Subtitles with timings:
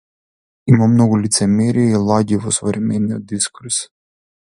[0.67, 3.77] Има многу лицемерие и лаги во современиот дискурс.